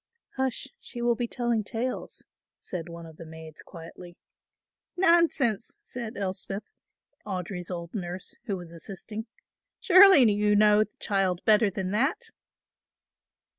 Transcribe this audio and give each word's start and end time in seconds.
"Hush, 0.35 0.67
she 0.79 0.99
will 1.03 1.13
be 1.13 1.27
telling 1.27 1.63
tales," 1.63 2.23
said 2.57 2.89
one 2.89 3.05
of 3.05 3.17
the 3.17 3.23
maids 3.27 3.61
quietly. 3.61 4.17
"Nonsense," 4.97 5.77
said 5.83 6.17
Elspeth, 6.17 6.63
Audry's 7.23 7.69
old 7.69 7.93
nurse, 7.93 8.35
who 8.45 8.57
was 8.57 8.71
assisting, 8.71 9.27
"surely 9.79 10.23
you 10.33 10.55
know 10.55 10.83
the 10.83 10.95
child 10.99 11.45
better 11.45 11.69
than 11.69 11.91
that." 11.91 12.31